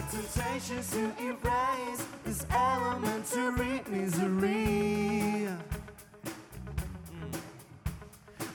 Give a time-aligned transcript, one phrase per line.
[0.00, 5.48] got temptations to embrace this elementary misery.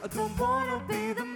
[0.04, 1.29] I don't wanna be the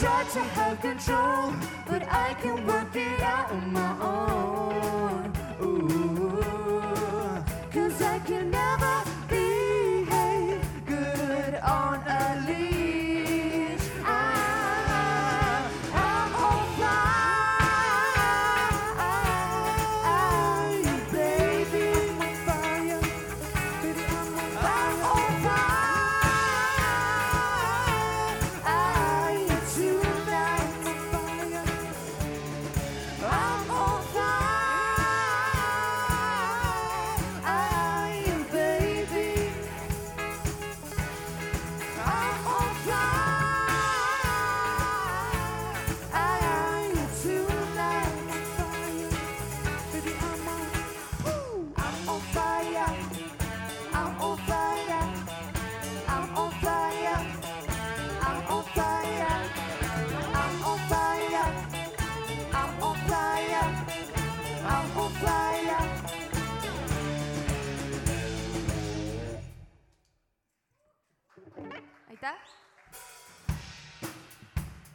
[0.00, 1.52] try to have control,
[1.86, 4.49] but I can work it out on my own.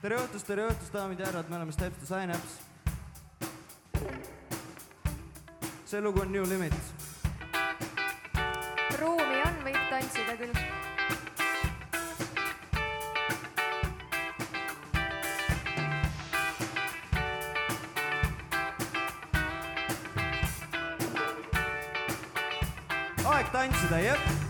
[0.06, 2.62] tere õhtust, tere õhtust, daamid ja härrad, me oleme Steps to Sign Ups.
[5.86, 6.74] see lugu on New Limit.
[9.00, 10.54] ruumi on, võib tantsida küll.
[23.26, 24.45] aeg tantsida, jep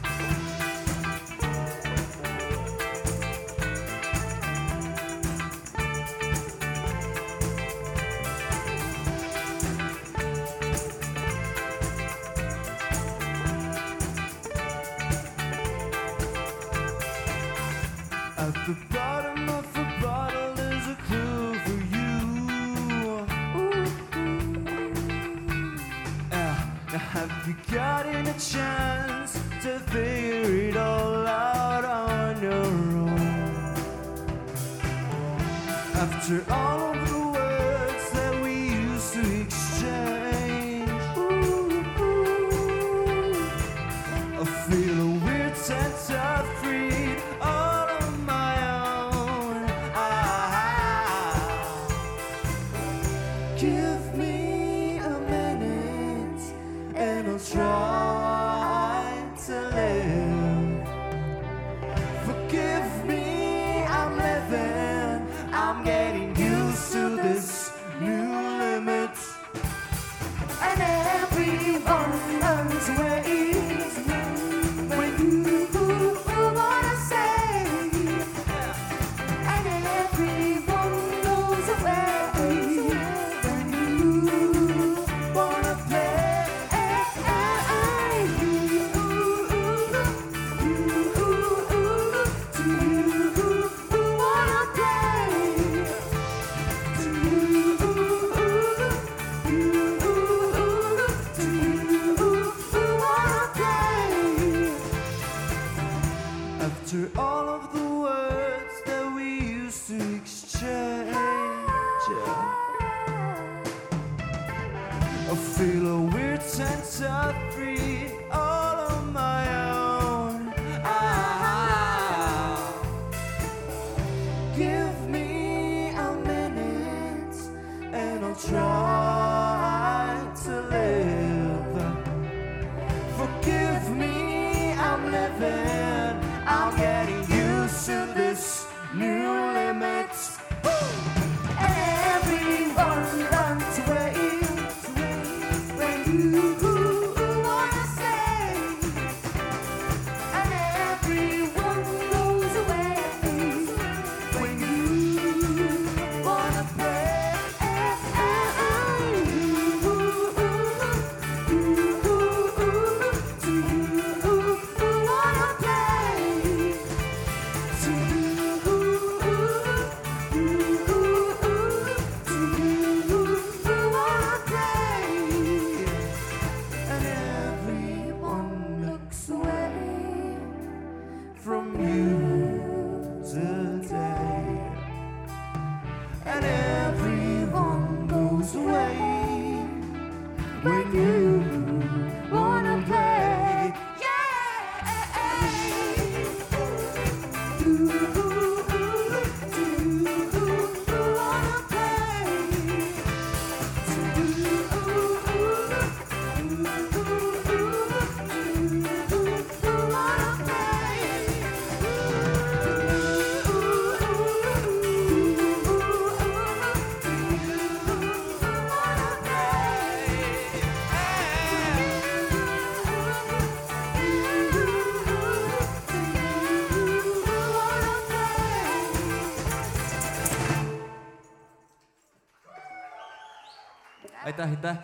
[234.66, 234.84] aitäh.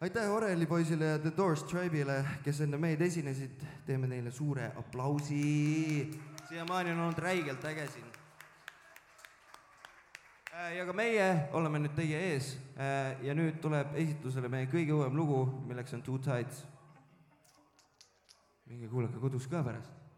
[0.00, 6.10] aitäh Oreli poisile ja The Doors Tribe'ile, kes enne meid esinesid, teeme neile suure aplausi.
[6.48, 8.06] siiamaani on olnud räigelt äge siin.
[10.54, 14.98] Äh, ja ka meie oleme nüüd teie ees äh, ja nüüd tuleb esitusele meie kõige
[14.98, 16.66] uuem lugu, milleks on Two Tides.
[18.66, 20.09] minge kuulake kodus ka pärast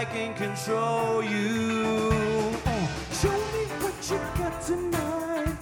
[0.00, 2.12] I can control you.
[3.20, 5.58] Show me what you got tonight.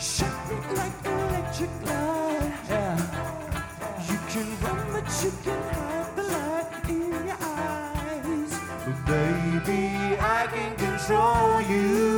[0.00, 2.52] Shock me like electric light.
[2.68, 2.96] Yeah.
[4.08, 8.52] You can run, but you can hide the light in your eyes.
[8.84, 12.09] But baby, I can control you.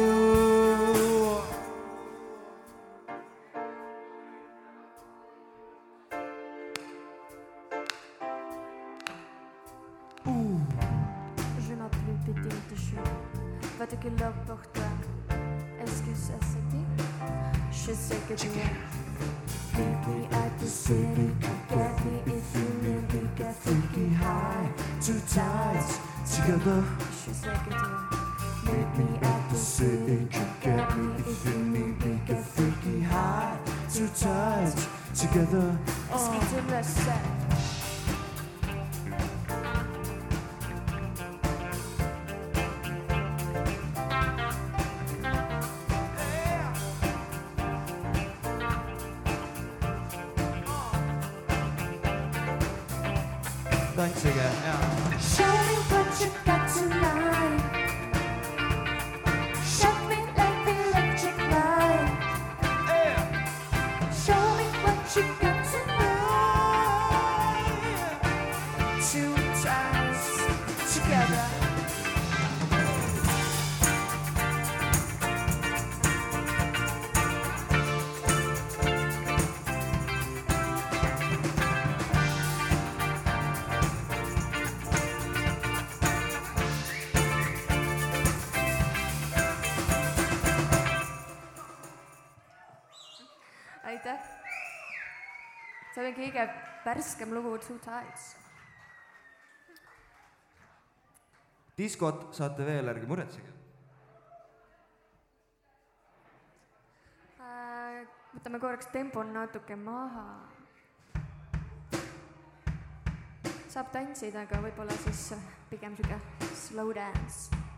[26.65, 27.02] Love.
[96.03, 96.47] see oli kõige
[96.85, 98.37] värskem lugu Two Tides.
[101.77, 103.49] diskot saate veel, ärge muretsege
[107.41, 108.03] äh,.
[108.35, 110.27] võtame korraks tempo natuke maha.
[113.69, 115.33] saab tantsida, aga võib-olla siis
[115.71, 116.19] pigem sihuke
[116.67, 117.72] slow dance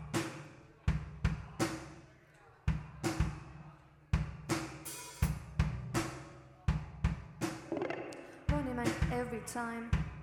[9.35, 10.14] Every time.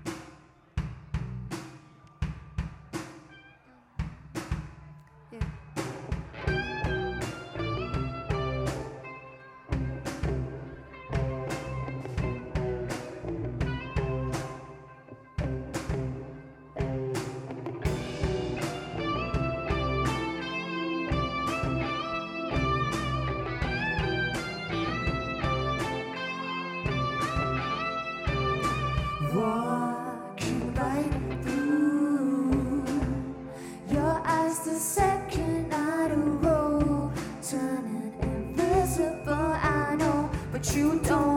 [40.71, 41.32] you don't.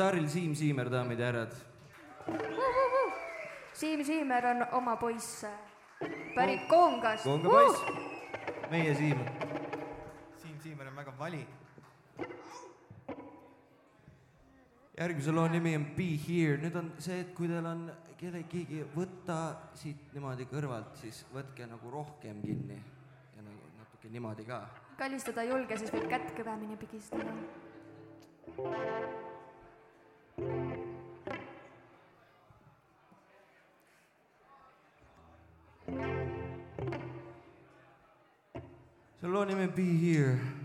[0.00, 1.52] Kitarril Siim Siimer, daamid ja härrad.
[3.76, 5.44] Siim Siimer on oma poiss,
[6.34, 7.24] pärit Koongast.
[7.24, 7.82] Konga poiss,
[8.70, 9.20] meie Siim.
[10.40, 11.46] Siim Siimer on väga vali.
[15.00, 17.86] järgmise loo nimi on Be Here, nüüd on see, et kui teil on
[18.20, 19.36] kelle, keegi võtta
[19.80, 24.60] siit niimoodi kõrvalt, siis võtke nagu rohkem kinni ja nagu natuke niimoodi ka.
[25.00, 27.32] kallistada ei julge, siis võib kätt kõvemini pigistada.
[39.30, 40.59] Selle loo nimi on Be Here.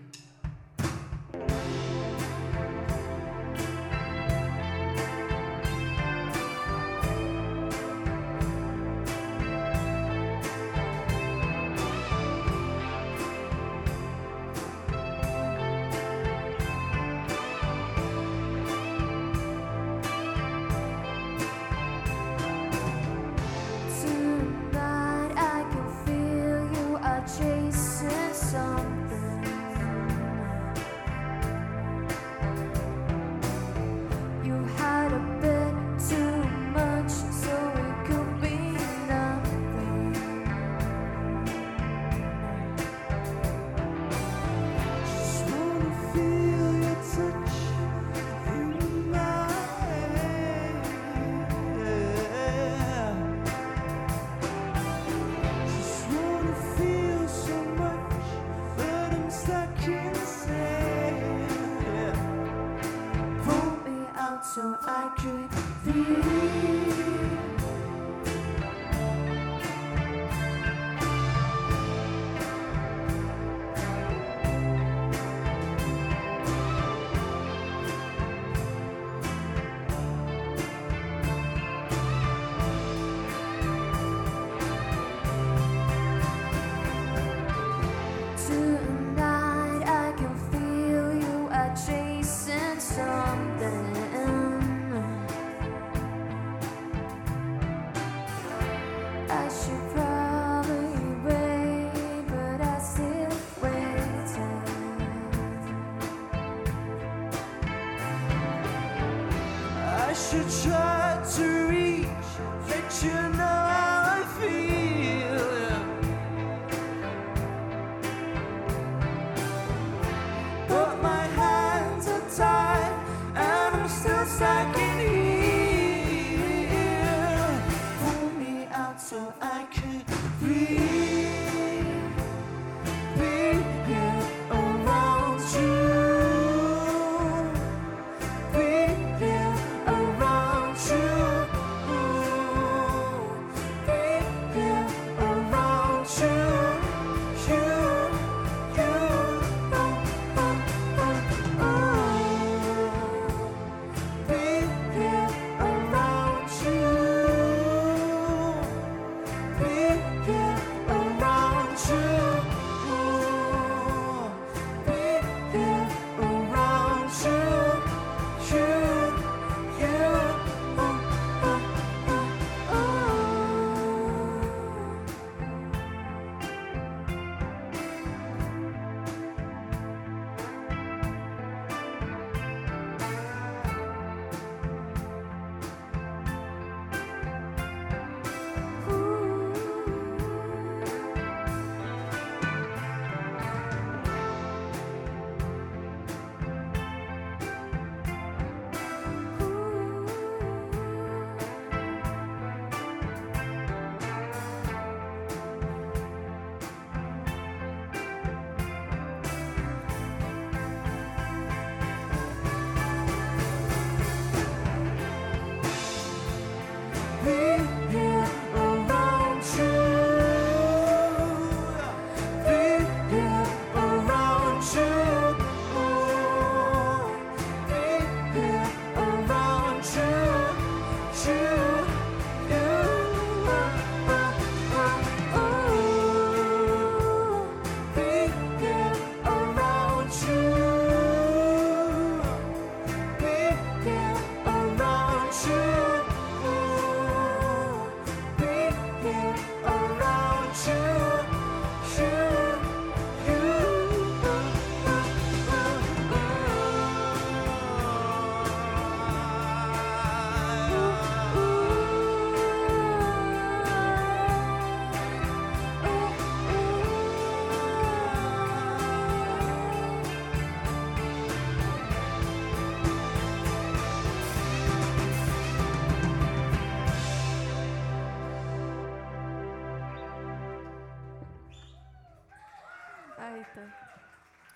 [110.65, 110.94] Try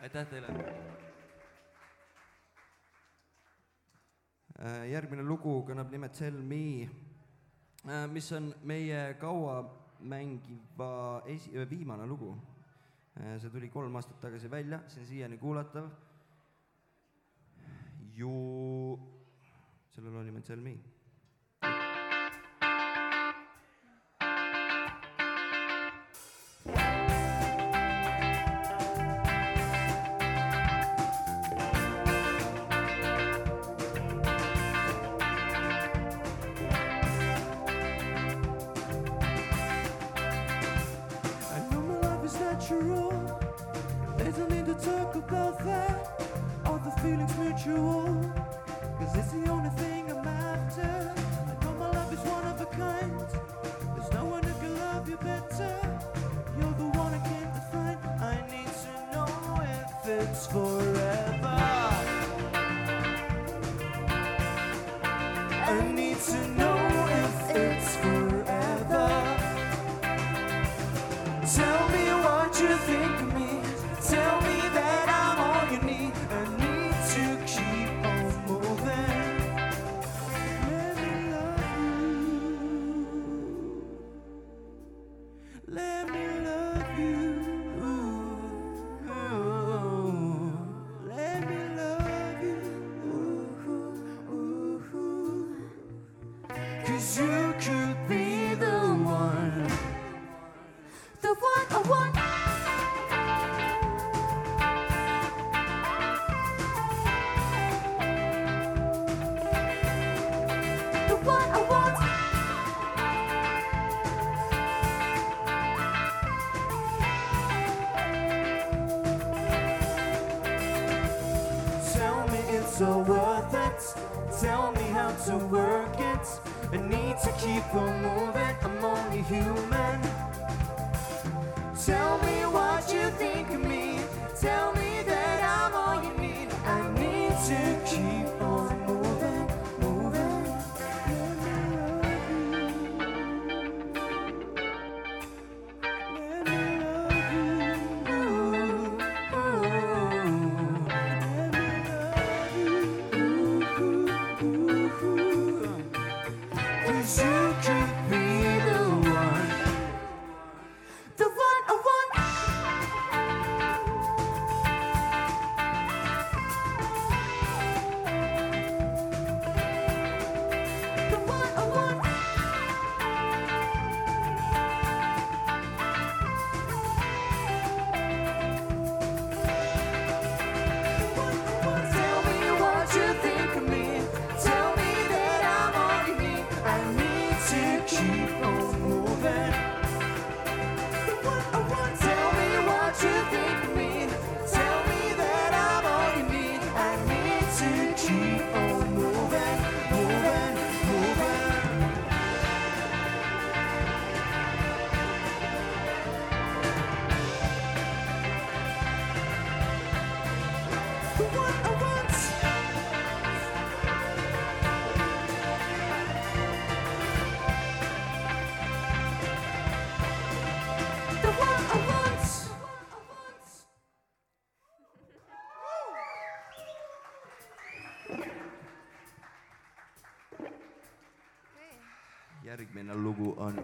[0.10, 0.48] aitäh teile.
[4.60, 6.89] Äh, järgmine lugu kannab nimet Tell Me,
[7.86, 9.60] äh, mis on meie kaua
[10.00, 12.38] mängiva esi-, viimane lugu.
[13.19, 15.89] see tuli kolm aastat tagasi välja, see on siiani kuulatav.
[18.15, 18.32] ju,
[19.91, 20.78] selle loo nimi on Tell Me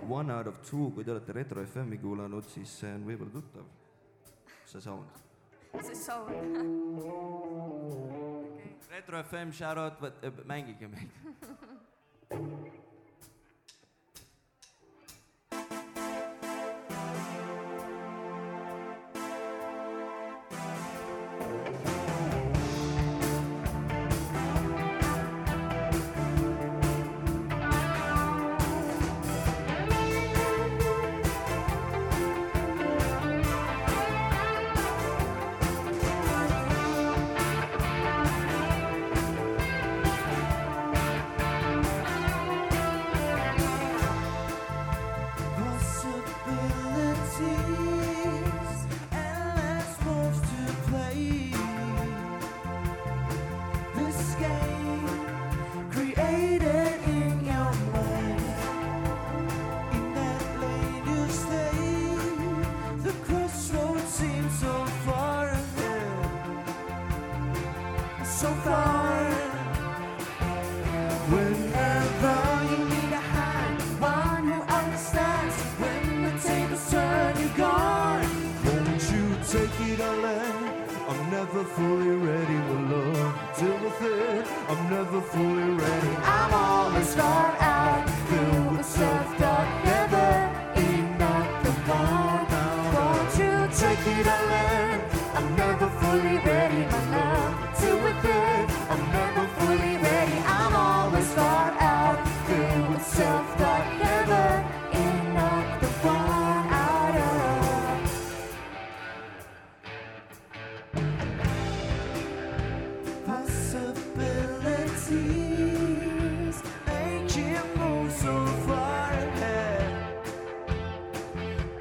[0.07, 3.65] One out of two, kui te olete Retro FM-i kuulanud, siis see on võib-olla tuttav,
[4.69, 5.09] see sound.
[5.81, 6.31] see sound.
[8.45, 8.73] Okay..
[8.95, 9.99] Retro FM, shout out,
[10.45, 11.09] mängige meid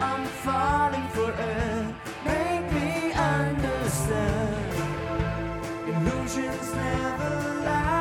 [0.06, 1.86] I'm falling for it.
[2.26, 4.74] Make me understand.
[5.88, 7.93] Illusions never last.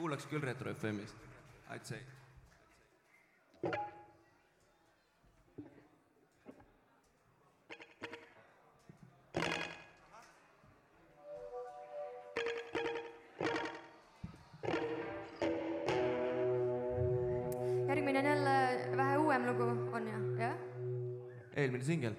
[0.00, 1.14] kuulaks küll Retro FM-ist,
[1.68, 1.98] I'd say.
[17.88, 20.54] järgmine on jälle vähe uuem lugu, on ju, jah?
[21.56, 22.14] eelmine singel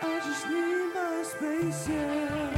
[0.00, 2.57] I just need my space, yeah.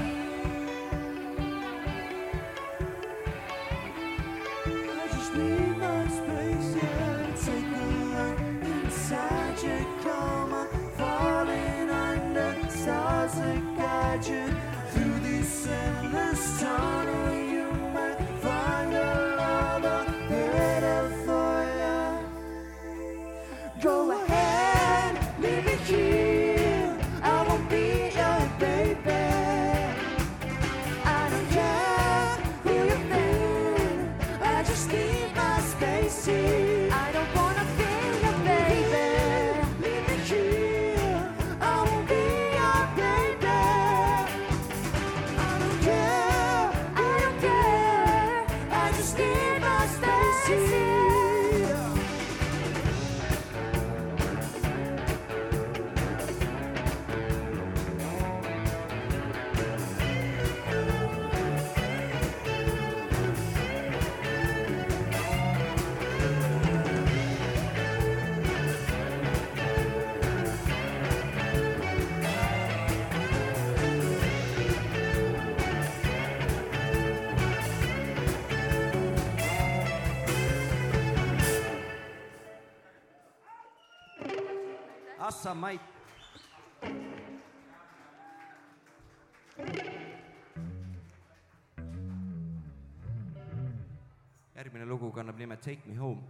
[94.71, 96.23] järgmine lugu kannab nime Take me home.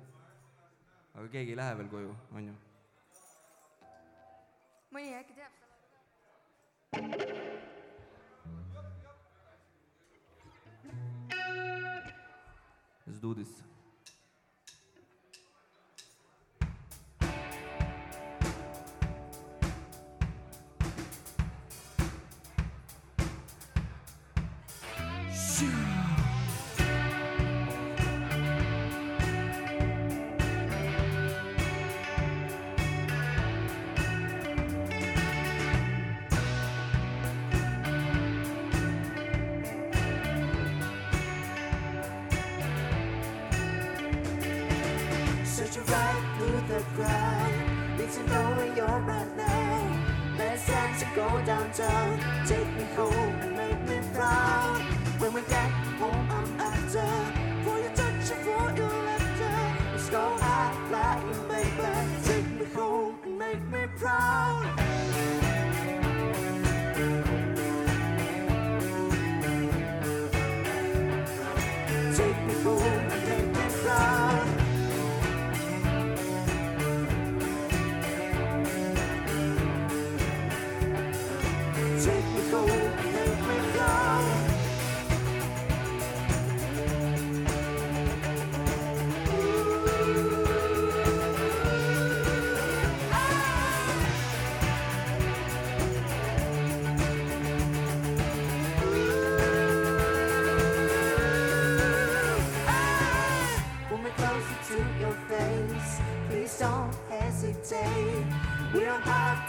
[1.14, 2.54] aga keegi ei lähe veel koju, on ju?
[4.94, 7.10] mõni äkki teab seda?
[13.06, 13.69] Let's do this.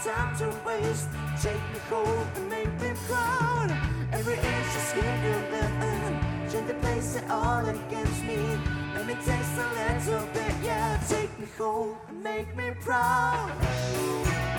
[0.04, 1.08] time to waste.
[1.40, 3.70] Take me home and make me proud.
[4.12, 6.20] Every inch of skin you're living.
[6.50, 8.58] change the place it all against me.
[8.94, 11.00] Let me taste a little bit, yeah.
[11.08, 14.51] Take me home and make me proud.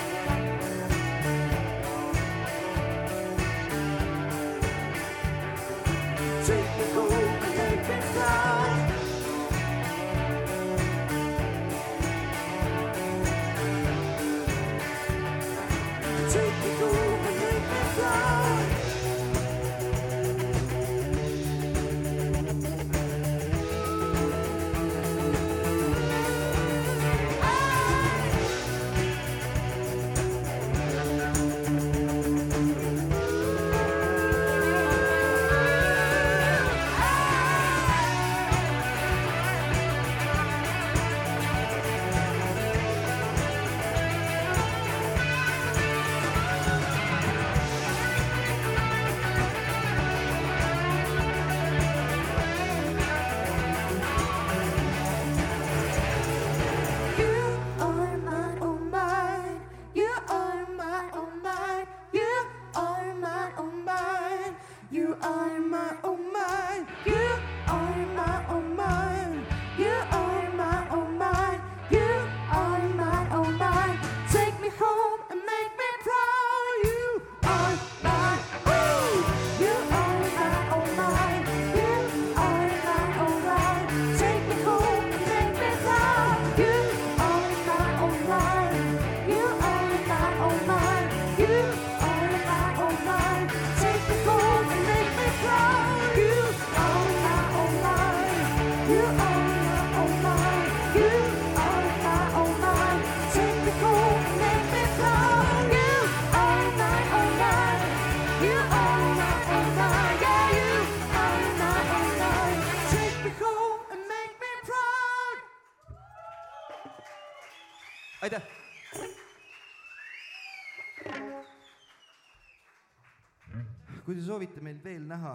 [125.13, 125.33] näha,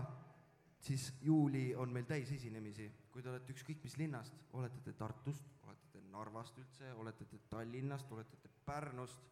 [0.81, 2.91] siis juuli on meil täis esinemisi.
[3.12, 7.39] kui te olete ükskõik mis linnast, olete te Tartust, olete te Narvast üldse, olete te
[7.51, 9.24] Tallinnast, olete te Pärnust,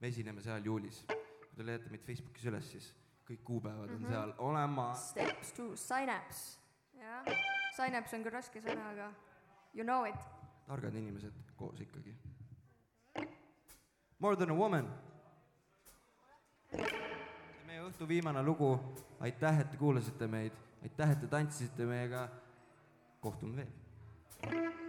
[0.00, 1.04] me esineme seal juulis.
[1.06, 2.88] kui te leiate meid Facebookis üles, siis
[3.28, 3.96] kõik kuupäevad mm -hmm.
[3.96, 4.12] on mhm.
[4.12, 5.10] seal olemas.
[5.10, 6.58] Steps to sign-ups,
[6.98, 7.24] jah.
[7.76, 9.12] Sign-ups on küll raske sõna, aga
[9.74, 10.20] you know it.
[10.66, 12.16] targad inimesed koos ikkagi.
[14.18, 15.09] More than a woman
[17.90, 18.70] õhtu viimane lugu,
[19.20, 22.28] aitäh, et te kuulasite meid, aitäh, et te tantsisite meiega,
[23.20, 24.79] kohtume veel!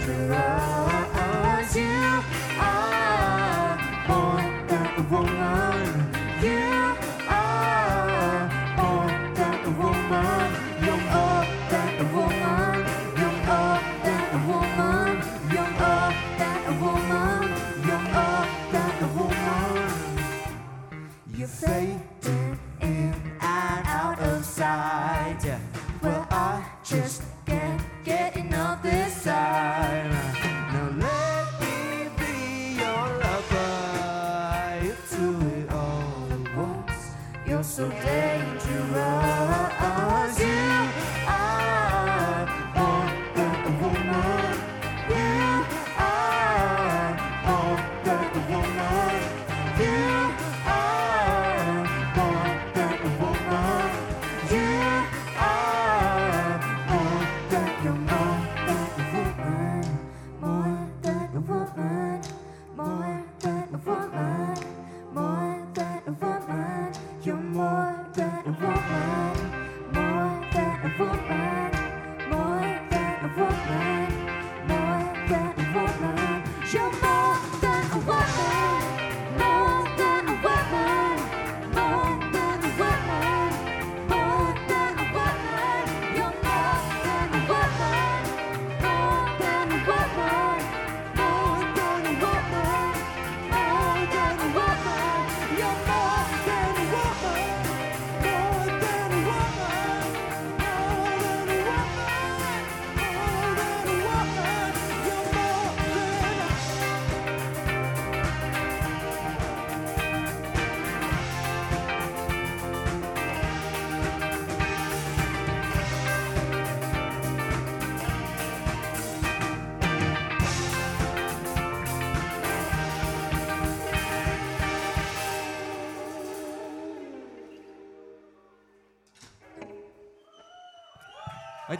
[0.00, 2.22] surrounds you.
[2.60, 2.81] are.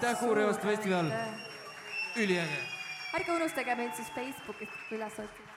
[0.03, 1.07] aitäh Kuurjõest festival,
[2.18, 2.57] üliäge.
[3.14, 5.53] ärge unustage meid siis Facebookist üles otsida.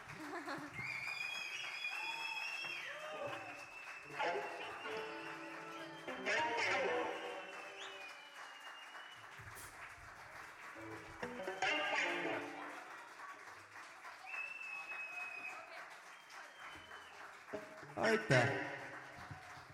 [17.97, 18.49] aitäh.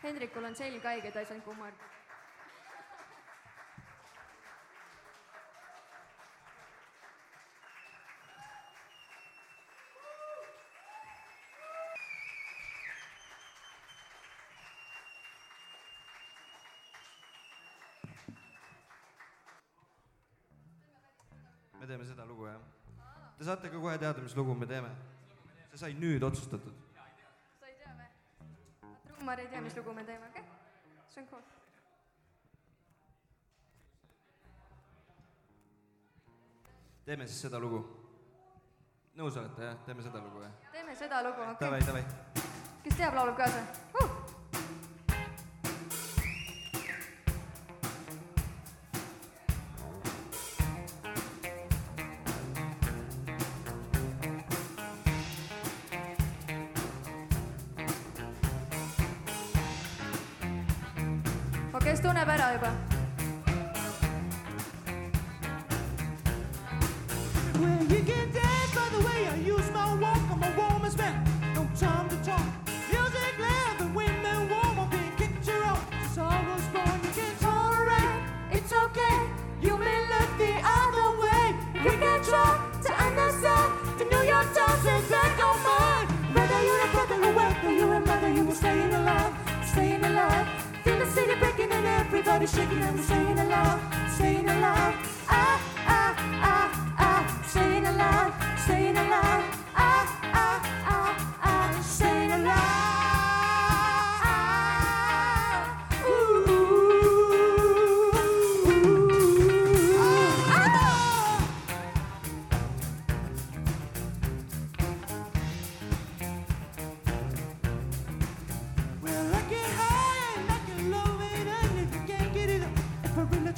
[0.03, 2.01] Hendrikul on selg haige, ta ei saanud kummardada.
[23.41, 24.89] Te saate ka kohe teada, mis lugu me teeme.
[25.71, 26.75] see sai nüüd otsustatud.
[27.59, 28.91] sa ei tea või?
[29.07, 31.07] trummar ei tea, mis lugu me teeme, okei okay??
[31.09, 31.41] see on cool.
[37.09, 37.81] teeme siis seda lugu.
[39.17, 40.71] nõus olete jah, teeme seda lugu jah?
[40.77, 42.49] teeme seda lugu, okei Davai okay.?, davai.
[42.83, 43.65] kes teab, laulab kaasa
[44.03, 44.11] uh!.
[62.02, 62.90] Kes tunneb ära juba?
[92.14, 93.80] Everybody shaking and saying aloud,
[94.18, 94.95] saying aloud,
[95.30, 98.34] ah, ah, ah, ah, saying aloud,
[98.68, 99.51] saying aloud.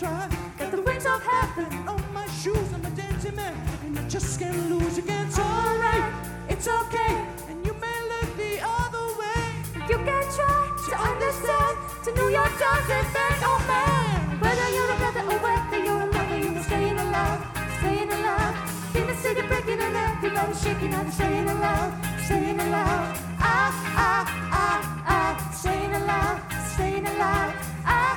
[0.03, 0.29] Try,
[0.59, 1.87] Got the wings of heaven.
[1.87, 3.55] on my shoes, I'm a dancing man.
[3.85, 4.97] And I just can't lose.
[4.97, 6.05] You can't Alright,
[6.49, 7.13] it's okay.
[7.49, 9.41] And you may look the other way.
[9.89, 11.75] You can try to understand
[12.05, 14.39] to New York Times is back on man.
[14.43, 17.41] Whether you're a brother or whether you're a mother, you are staying alive,
[17.79, 18.55] staying alive.
[18.95, 21.91] In the city breaking and everybody shaking and staying alive,
[22.25, 23.07] staying alive.
[23.39, 23.71] Ah,
[24.07, 24.23] ah,
[24.63, 24.79] ah,
[25.15, 26.39] ah, staying alive,
[26.73, 27.53] staying alive.
[27.85, 28.15] Ah,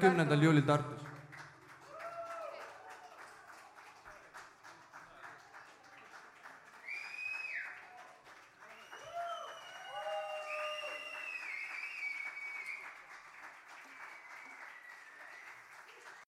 [0.00, 0.93] kümnendal juulil Tartus